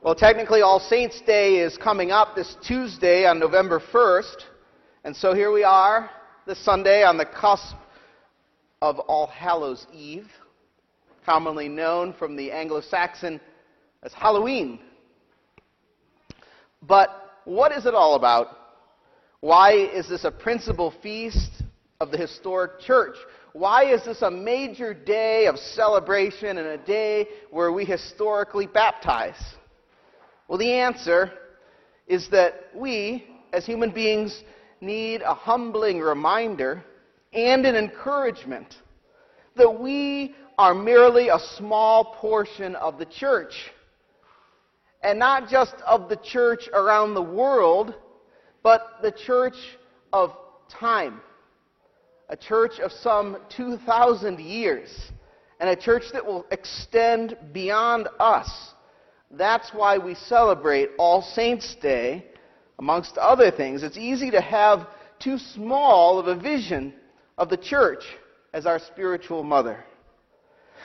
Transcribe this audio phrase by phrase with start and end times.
[0.00, 4.44] Well, technically, All Saints' Day is coming up this Tuesday on November 1st.
[5.02, 6.08] And so here we are,
[6.46, 7.74] this Sunday, on the cusp
[8.80, 10.28] of All Hallows Eve,
[11.26, 13.40] commonly known from the Anglo Saxon
[14.04, 14.78] as Halloween.
[16.80, 17.10] But
[17.44, 18.56] what is it all about?
[19.40, 21.50] Why is this a principal feast
[22.00, 23.16] of the historic church?
[23.52, 29.34] Why is this a major day of celebration and a day where we historically baptize?
[30.48, 31.30] Well, the answer
[32.06, 34.42] is that we, as human beings,
[34.80, 36.82] need a humbling reminder
[37.32, 38.74] and an encouragement
[39.56, 43.52] that we are merely a small portion of the church.
[45.02, 47.94] And not just of the church around the world,
[48.62, 49.56] but the church
[50.12, 50.32] of
[50.68, 51.20] time
[52.28, 54.90] a church of some 2,000 years,
[55.60, 58.74] and a church that will extend beyond us.
[59.30, 62.24] That's why we celebrate All Saints' Day,
[62.78, 63.82] amongst other things.
[63.82, 64.86] It's easy to have
[65.18, 66.94] too small of a vision
[67.36, 68.04] of the church
[68.52, 69.84] as our spiritual mother.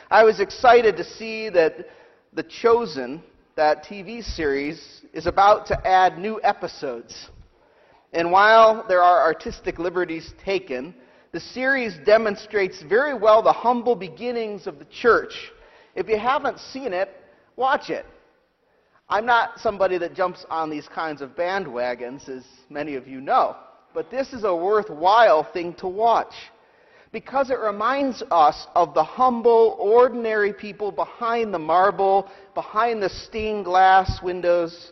[0.09, 1.88] I was excited to see that
[2.33, 3.23] The Chosen,
[3.55, 7.30] that TV series, is about to add new episodes.
[8.11, 10.94] And while there are artistic liberties taken,
[11.31, 15.52] the series demonstrates very well the humble beginnings of the church.
[15.95, 17.09] If you haven't seen it,
[17.55, 18.05] watch it.
[19.09, 23.55] I'm not somebody that jumps on these kinds of bandwagons, as many of you know,
[23.93, 26.33] but this is a worthwhile thing to watch
[27.11, 33.65] because it reminds us of the humble, ordinary people behind the marble, behind the stained
[33.65, 34.91] glass windows.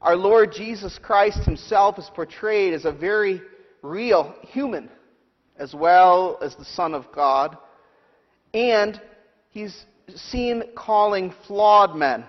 [0.00, 3.42] Our Lord Jesus Christ himself is portrayed as a very
[3.82, 4.88] real human
[5.56, 7.58] as well as the Son of God.
[8.54, 9.00] And
[9.50, 12.24] he's seen calling flawed men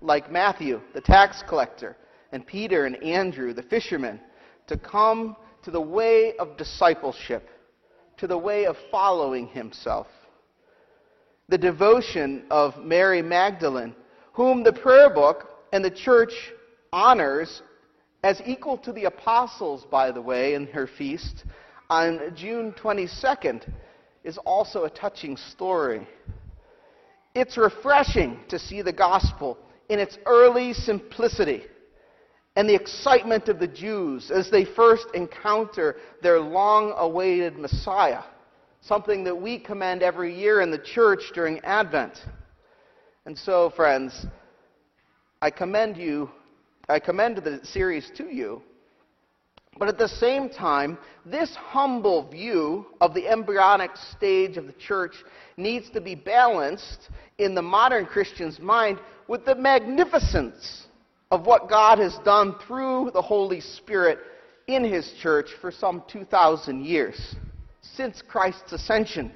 [0.00, 1.96] like Matthew, the tax collector,
[2.32, 4.20] and Peter and Andrew, the fishermen,
[4.66, 7.48] to come to the way of discipleship,
[8.18, 10.06] to the way of following himself.
[11.48, 13.94] The devotion of Mary Magdalene,
[14.32, 16.32] whom the prayer book and the church
[16.92, 17.62] honors
[18.22, 21.44] as equal to the apostles, by the way, in her feast,
[21.88, 23.72] on June 22nd
[24.24, 26.06] is also a touching story.
[27.34, 29.56] It's refreshing to see the gospel
[29.88, 31.64] in its early simplicity
[32.56, 38.22] and the excitement of the Jews as they first encounter their long awaited Messiah,
[38.80, 42.18] something that we commend every year in the church during Advent.
[43.26, 44.26] And so, friends,
[45.40, 46.30] I commend you,
[46.88, 48.62] I commend the series to you
[49.78, 55.14] but at the same time, this humble view of the embryonic stage of the church
[55.56, 60.86] needs to be balanced in the modern Christian's mind with the magnificence
[61.30, 64.18] of what God has done through the Holy Spirit
[64.66, 67.36] in His church for some 2,000 years,
[67.82, 69.32] since Christ's ascension.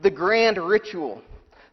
[0.00, 1.22] The grand ritual,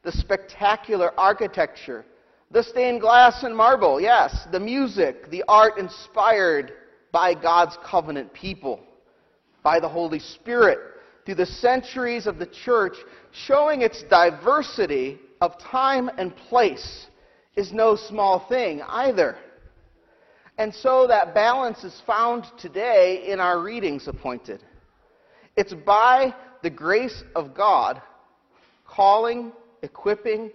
[0.04, 2.06] the spectacular architecture,
[2.52, 6.74] the stained glass and marble, yes, the music, the art inspired
[7.16, 8.82] by God's covenant people,
[9.64, 10.80] by the Holy Spirit,
[11.26, 12.98] through the centuries of the church,
[13.32, 17.06] showing its diversity of time and place
[17.56, 19.38] is no small thing either.
[20.58, 24.62] And so that balance is found today in our readings appointed.
[25.56, 28.02] It's by the grace of God
[28.86, 30.52] calling, equipping,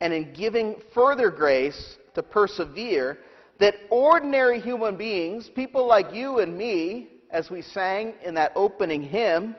[0.00, 3.18] and in giving further grace to persevere
[3.60, 9.02] that ordinary human beings, people like you and me, as we sang in that opening
[9.02, 9.54] hymn,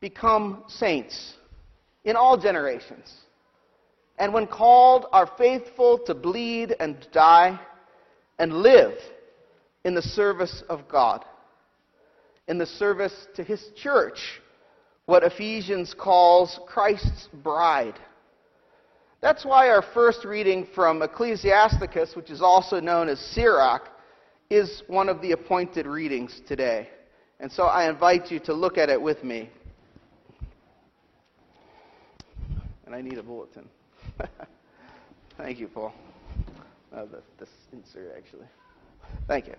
[0.00, 1.34] become saints
[2.04, 3.12] in all generations.
[4.18, 7.60] And when called, are faithful to bleed and die
[8.38, 8.94] and live
[9.84, 11.24] in the service of God,
[12.48, 14.40] in the service to His church,
[15.06, 17.98] what Ephesians calls Christ's bride.
[19.20, 23.88] That's why our first reading from Ecclesiasticus, which is also known as Sirach,
[24.50, 26.88] is one of the appointed readings today.
[27.40, 29.50] And so I invite you to look at it with me.
[32.84, 33.68] And I need a bulletin.
[35.36, 35.92] Thank you, Paul.
[36.94, 37.04] Uh,
[37.38, 38.46] this insert, actually.
[39.26, 39.54] Thank you.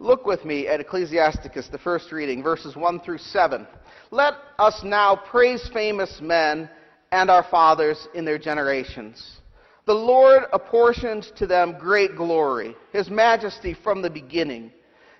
[0.00, 3.66] Look with me at Ecclesiasticus, the first reading, verses 1 through 7.
[4.10, 6.68] Let us now praise famous men
[7.12, 9.38] and our fathers in their generations.
[9.86, 14.72] The Lord apportioned to them great glory, his majesty from the beginning.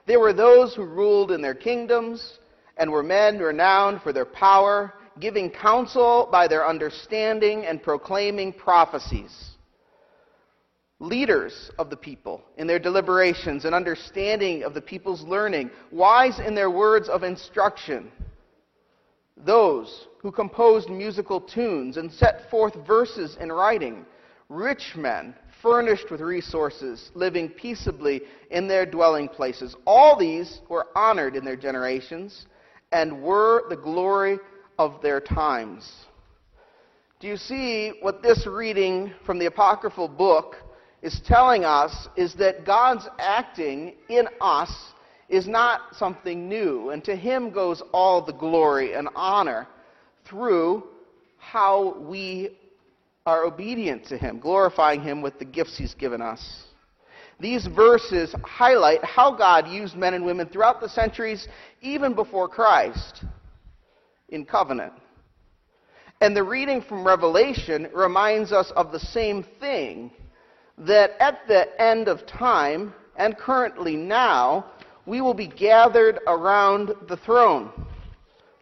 [0.06, 2.38] They were those who ruled in their kingdoms
[2.76, 9.53] and were men renowned for their power, giving counsel by their understanding and proclaiming prophecies.
[11.00, 16.54] Leaders of the people in their deliberations and understanding of the people's learning, wise in
[16.54, 18.10] their words of instruction.
[19.36, 24.06] Those who composed musical tunes and set forth verses in writing,
[24.48, 29.74] rich men furnished with resources, living peaceably in their dwelling places.
[29.86, 32.46] All these were honored in their generations
[32.92, 34.38] and were the glory
[34.78, 35.90] of their times.
[37.18, 40.56] Do you see what this reading from the apocryphal book
[41.04, 44.72] is telling us is that God's acting in us
[45.28, 49.68] is not something new, and to him goes all the glory and honor
[50.24, 50.84] through
[51.38, 52.56] how we
[53.26, 56.64] are obedient to Him, glorifying Him with the gifts He's given us.
[57.40, 61.48] These verses highlight how God used men and women throughout the centuries,
[61.82, 63.24] even before Christ,
[64.28, 64.92] in covenant.
[66.20, 70.10] And the reading from Revelation reminds us of the same thing
[70.78, 74.66] that at the end of time, and currently now,
[75.06, 77.70] we will be gathered around the throne.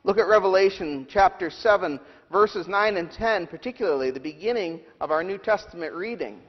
[0.04, 2.00] Look at Revelation chapter 7,
[2.30, 6.40] verses 9 and 10, particularly the beginning of our New Testament reading.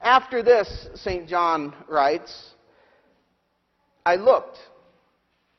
[0.00, 1.28] After this, St.
[1.28, 2.50] John writes,
[4.06, 4.58] I looked,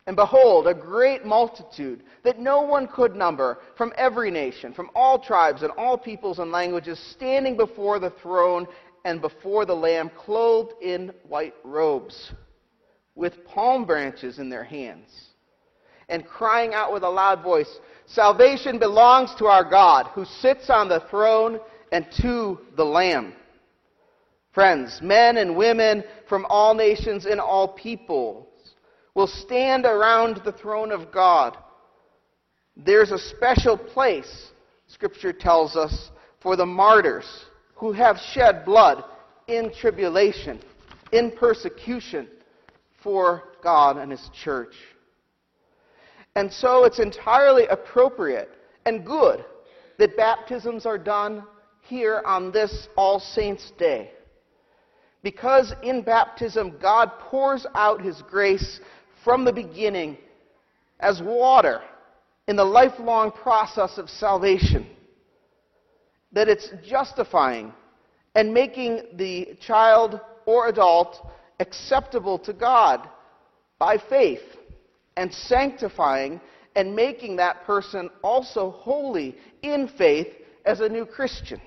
[0.07, 5.19] and behold, a great multitude that no one could number from every nation, from all
[5.19, 8.65] tribes and all peoples and languages, standing before the throne
[9.05, 12.31] and before the Lamb, clothed in white robes,
[13.15, 15.09] with palm branches in their hands,
[16.07, 20.89] and crying out with a loud voice, Salvation belongs to our God who sits on
[20.89, 21.59] the throne
[21.91, 23.33] and to the Lamb.
[24.51, 28.47] Friends, men and women from all nations and all peoples
[29.13, 31.55] will stand around the throne of God.
[32.75, 34.49] There's a special place,
[34.87, 36.09] Scripture tells us,
[36.41, 37.27] for the martyrs
[37.79, 39.03] who have shed blood
[39.47, 40.59] in tribulation,
[41.11, 42.27] in persecution
[43.01, 44.73] for God and His church.
[46.35, 48.49] And so it's entirely appropriate
[48.85, 49.43] and good
[49.97, 51.43] that baptisms are done
[51.81, 54.11] here on this All Saints' Day.
[55.23, 58.81] Because in baptism, God pours out His grace
[59.23, 60.17] from the beginning
[60.99, 61.81] as water
[62.47, 64.85] in the lifelong process of salvation.
[66.31, 67.73] That it's justifying
[68.35, 71.27] and making the child or adult
[71.59, 73.07] acceptable to God
[73.77, 74.43] by faith
[75.17, 76.39] and sanctifying
[76.75, 80.27] and making that person also holy in faith
[80.65, 81.59] as a new Christian.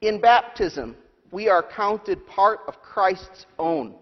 [0.00, 0.96] In baptism,
[1.30, 3.94] we are counted part of Christ's own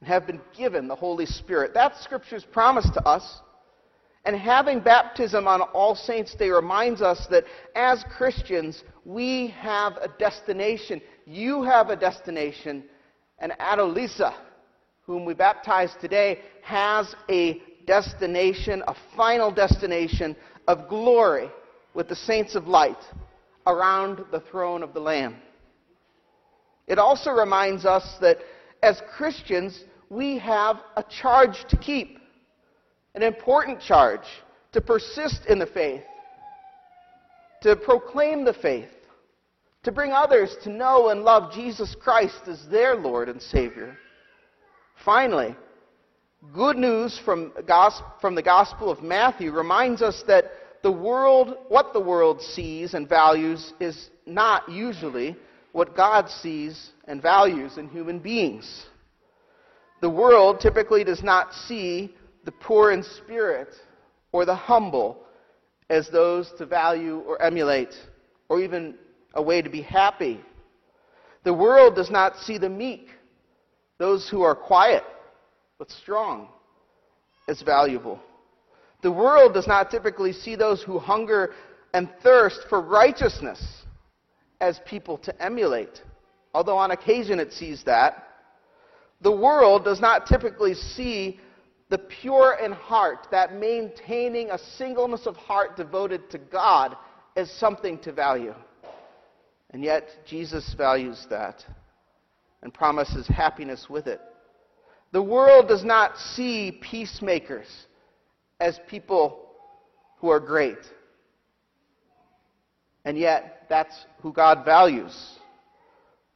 [0.00, 1.72] and have been given the Holy Spirit.
[1.74, 3.40] That's Scripture's promise to us.
[4.24, 10.08] And having baptism on All Saints' Day reminds us that as Christians, we have a
[10.18, 11.00] destination.
[11.26, 12.84] You have a destination.
[13.40, 14.34] And Adelisa,
[15.04, 20.36] whom we baptize today, has a destination, a final destination
[20.68, 21.50] of glory
[21.94, 23.02] with the saints of light
[23.66, 25.36] around the throne of the Lamb.
[26.86, 28.38] It also reminds us that
[28.82, 32.18] as Christians, we have a charge to keep,
[33.14, 34.26] an important charge
[34.72, 36.02] to persist in the faith,
[37.62, 38.88] to proclaim the faith,
[39.82, 43.96] to bring others to know and love Jesus Christ as their Lord and Savior.
[45.04, 45.56] Finally,
[46.54, 50.44] good news from, the Gospel of Matthew reminds us that
[50.82, 55.36] the world, what the world sees and values, is not usually
[55.72, 58.86] what God sees and values in human beings.
[60.00, 63.68] The world typically does not see the poor in spirit
[64.32, 65.18] or the humble
[65.90, 67.94] as those to value or emulate,
[68.48, 68.94] or even
[69.34, 70.40] a way to be happy.
[71.44, 73.08] The world does not see the meek,
[73.98, 75.04] those who are quiet
[75.78, 76.48] but strong
[77.48, 78.20] as valuable.
[79.02, 81.54] The world does not typically see those who hunger
[81.92, 83.60] and thirst for righteousness
[84.60, 86.00] as people to emulate,
[86.54, 88.28] although on occasion it sees that.
[89.20, 91.40] The world does not typically see
[91.92, 96.96] the pure in heart, that maintaining a singleness of heart devoted to God,
[97.36, 98.54] is something to value.
[99.72, 101.62] And yet, Jesus values that
[102.62, 104.22] and promises happiness with it.
[105.12, 107.66] The world does not see peacemakers
[108.58, 109.50] as people
[110.16, 110.78] who are great.
[113.04, 115.14] And yet, that's who God values.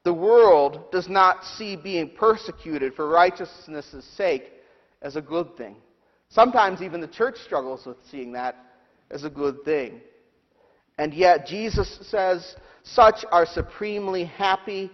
[0.04, 4.52] The world does not see being persecuted for righteousness' sake
[5.06, 5.76] as a good thing.
[6.28, 8.56] Sometimes even the church struggles with seeing that
[9.10, 10.00] as a good thing.
[10.98, 14.90] And yet, Jesus says, such are supremely happy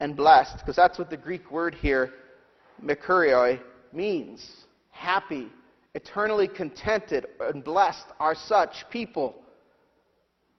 [0.00, 2.14] and blessed, because that's what the Greek word here,
[2.82, 3.60] makarioi,
[3.92, 4.64] means.
[4.88, 5.48] Happy,
[5.94, 9.34] eternally contented, and blessed are such people.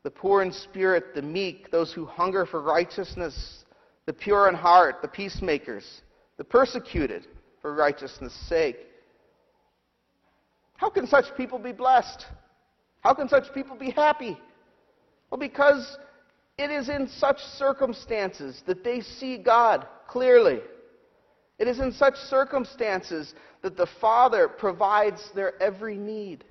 [0.04, 3.66] The poor in spirit, the meek, those who hunger for righteousness,
[4.06, 6.02] the pure in heart, the peacemakers,
[6.38, 7.26] the persecuted
[7.62, 8.78] for righteousness' sake.
[10.82, 12.26] How can such people be blessed?
[13.02, 14.36] How can such people be happy?
[15.30, 15.96] Well, because
[16.58, 20.60] it is in such circumstances that they see God clearly.
[21.60, 26.46] It is in such circumstances that the Father provides their every need.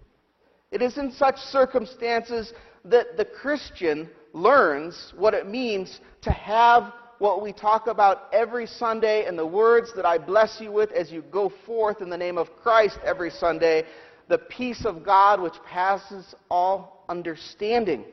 [0.71, 2.53] It is in such circumstances
[2.85, 9.27] that the Christian learns what it means to have what we talk about every Sunday
[9.27, 12.39] and the words that I bless you with as you go forth in the name
[12.39, 13.85] of Christ every Sunday
[14.31, 18.05] the peace of God which passes all understanding.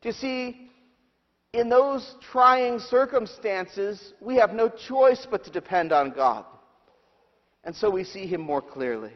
[0.00, 0.70] Do you see,
[1.52, 6.46] in those trying circumstances, we have no choice but to depend on God.
[7.64, 9.12] And so we see Him more clearly.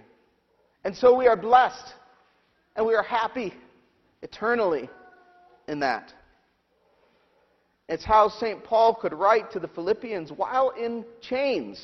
[0.85, 1.95] And so we are blessed
[2.77, 3.55] and we are happy
[4.21, 4.91] eternally
[5.69, 6.13] in that.
[7.89, 8.63] It's how St.
[8.63, 11.83] Paul could write to the Philippians while in chains.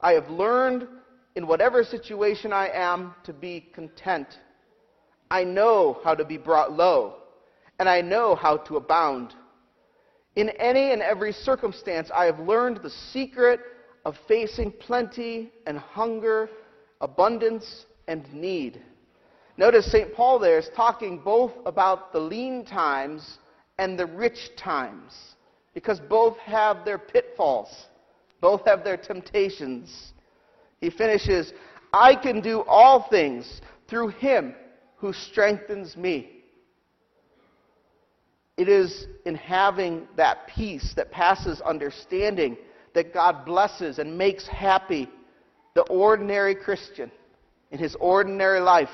[0.00, 0.88] I have learned
[1.38, 4.26] in whatever situation I am to be content.
[5.30, 7.14] I know how to be brought low,
[7.78, 9.34] and I know how to abound.
[10.34, 13.60] In any and every circumstance, I have learned the secret
[14.04, 16.50] of facing plenty and hunger,
[17.00, 18.82] abundance and need.
[19.56, 20.12] Notice St.
[20.12, 23.38] Paul there is talking both about the lean times
[23.78, 25.12] and the rich times,
[25.72, 27.86] because both have their pitfalls,
[28.40, 30.14] both have their temptations.
[30.80, 31.52] He finishes,
[31.92, 34.54] I can do all things through him
[34.96, 36.30] who strengthens me.
[38.56, 42.56] It is in having that peace that passes understanding
[42.94, 45.08] that God blesses and makes happy
[45.74, 47.10] the ordinary Christian
[47.70, 48.88] in his ordinary life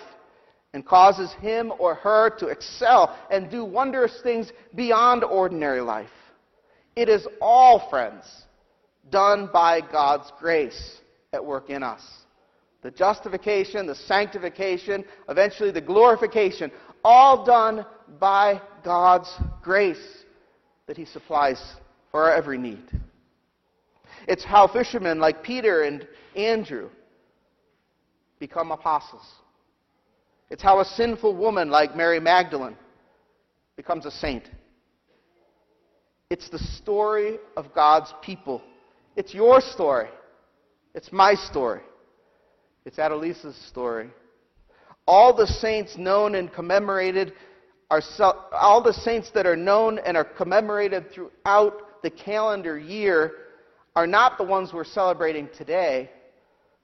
[0.75, 6.11] and causes him or her to excel and do wondrous things beyond ordinary life.
[6.97, 8.25] It is all, friends,
[9.11, 11.01] done by God's grace
[11.35, 12.03] at work in us.
[12.83, 16.71] The justification, the sanctification, eventually the glorification,
[17.03, 17.85] all done
[18.19, 20.25] by God's grace
[20.87, 21.63] that He supplies
[22.11, 22.85] for our every need.
[24.29, 26.89] It's how fishermen like Peter and Andrew
[28.39, 29.27] become apostles.
[30.51, 32.77] It's how a sinful woman like Mary Magdalene
[33.77, 34.49] becomes a saint.
[36.31, 38.63] It's the story of God's people.
[39.17, 40.09] It's your story.
[40.95, 41.81] It's my story.
[42.85, 44.11] It's Adelisa's story.
[45.07, 47.33] All the saints known and commemorated
[47.91, 48.01] are
[48.53, 53.33] all the saints that are known and are commemorated throughout the calendar year
[53.97, 56.11] are not the ones we're celebrating today,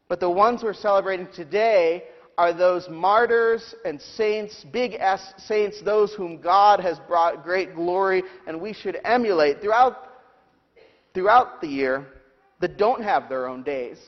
[0.08, 2.04] but the ones we're celebrating today
[2.36, 8.22] are those martyrs and saints, big S saints, those whom God has brought great glory
[8.46, 10.08] and we should emulate throughout,
[11.14, 12.06] throughout the year
[12.60, 13.98] that don't have their own days,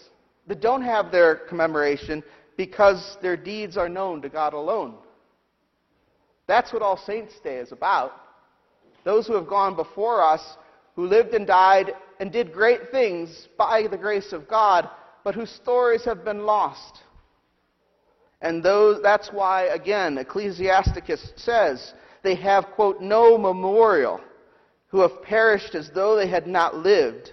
[0.46, 2.22] that don't have their commemoration
[2.56, 4.94] because their deeds are known to God alone.
[6.46, 8.12] That's what All Saints' Day is about.
[9.04, 10.56] Those who have gone before us,
[10.94, 14.88] who lived and died and did great things by the grace of God,
[15.24, 17.00] but whose stories have been lost.
[18.42, 24.20] And those, that's why, again, Ecclesiasticus says they have, quote, no memorial,
[24.88, 27.30] who have perished as though they had not lived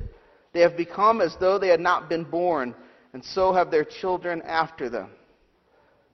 [0.54, 2.76] they have become as though they had not been born,
[3.14, 5.10] and so have their children after them.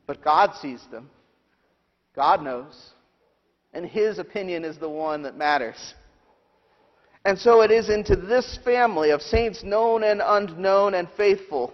[0.07, 1.09] But God sees them.
[2.15, 2.91] God knows.
[3.73, 5.93] And His opinion is the one that matters.
[7.25, 11.73] And so it is into this family of saints known and unknown and faithful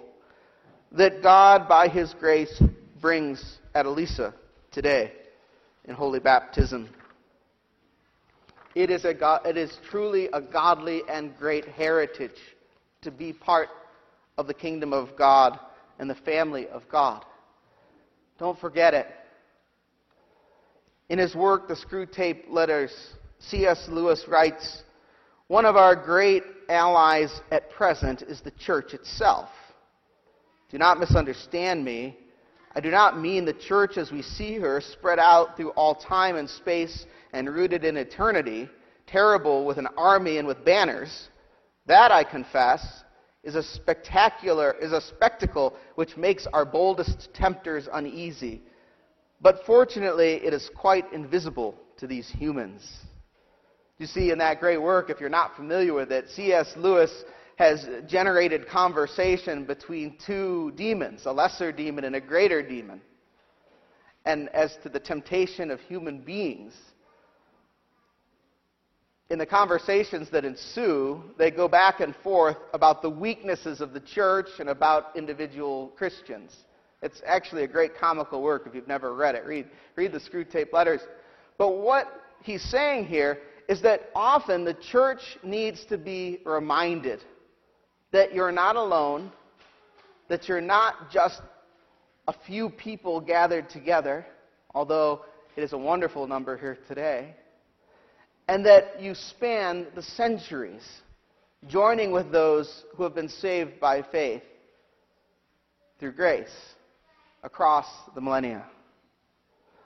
[0.94, 2.62] that God, by His grace,
[3.02, 4.34] brings Adelisa
[4.72, 5.12] today
[5.86, 6.90] in holy baptism.
[8.74, 12.40] It is, a, it is truly a godly and great heritage
[13.02, 13.70] to be part
[14.38, 15.60] of the kingdom of God
[16.00, 17.26] and the family of God.
[18.40, 19.08] Don't forget it.
[21.10, 22.92] In his work, The Screwtape Letters,
[23.40, 23.88] C.S.
[23.90, 24.84] Lewis writes
[25.48, 29.50] One of our great allies at present is the church itself.
[30.72, 32.18] Do not misunderstand me.
[32.74, 36.38] I do not mean the church as we see her spread out through all time
[36.38, 38.70] and space and rooted in eternity,
[39.08, 41.30] terrible with an army and with banners.
[41.88, 43.04] That, I confess,
[43.44, 48.62] is a spectacular, is a spectacle which makes our boldest tempters uneasy.
[49.42, 52.88] But fortunately, it is quite invisible to these humans.
[53.98, 56.74] You see, in that great work, if you're not familiar with it, C.S.
[56.78, 57.12] Lewis
[57.58, 63.02] has generated conversation between two demons, a lesser demon and a greater demon.
[64.26, 66.74] And as to the temptation of human beings,
[69.30, 74.02] in the conversations that ensue, they go back and forth about the weaknesses of the
[74.02, 76.54] church and about individual Christians.
[77.02, 79.46] It's actually a great comical work if you've never read it.
[79.46, 81.02] Read, read the Screwtape Letters.
[81.58, 82.08] But what
[82.44, 83.40] he's saying here
[83.70, 87.24] is that often the church needs to be reminded
[88.12, 89.32] that you're not alone,
[90.28, 91.42] that you're not just
[92.28, 94.26] a few people gathered together,
[94.74, 95.26] although
[95.56, 97.36] it is a wonderful number here today
[98.52, 100.86] and that you span the centuries,
[101.70, 104.44] joining with those who have been saved by faith
[105.98, 106.52] through grace
[107.44, 108.66] across the millennia.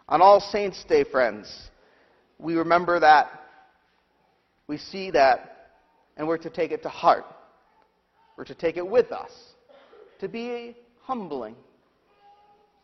[0.10, 1.70] On All Saints' Day, friends,
[2.40, 3.30] we remember that,
[4.66, 5.74] we see that,
[6.18, 7.26] and we're to take it to heart.
[8.38, 9.32] We're to take it with us,
[10.20, 11.56] to be humbling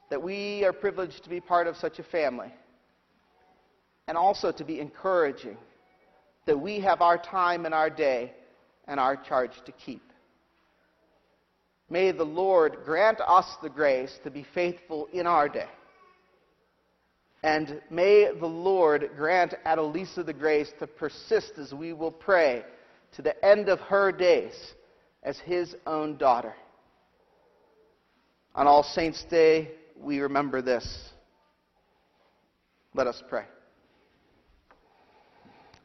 [0.10, 2.54] that we are privileged to be part of such a family,
[4.08, 5.58] and also to be encouraging
[6.46, 8.34] that we have our time and our day
[8.88, 10.02] and our charge to keep.
[11.90, 15.68] May the Lord grant us the grace to be faithful in our day.
[17.44, 22.64] And may the Lord grant Adelisa the grace to persist as we will pray
[23.14, 24.74] to the end of her days
[25.24, 26.56] as his own daughter.
[28.56, 31.10] On All Saints' Day, we remember this.
[32.94, 33.46] Let us pray.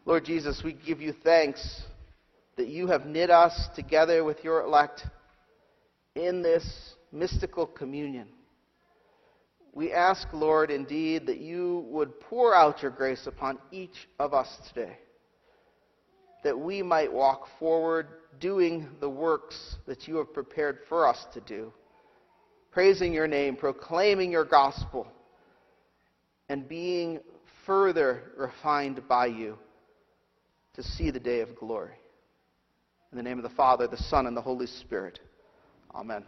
[0.05, 1.83] Lord Jesus, we give you thanks
[2.57, 5.07] that you have knit us together with your elect
[6.15, 8.29] in this mystical communion.
[9.73, 14.49] We ask, Lord, indeed, that you would pour out your grace upon each of us
[14.69, 14.97] today,
[16.45, 18.09] that we might walk forward
[18.41, 21.73] doing the works that you have prepared for us to do,
[22.71, 25.07] praising your name, proclaiming your gospel,
[26.49, 27.21] and being
[27.65, 29.59] further refined by you
[30.75, 31.95] to see the day of glory.
[33.13, 35.21] In the name of the Father, the Son, and the Holy Spirit.
[35.95, 36.25] Amen.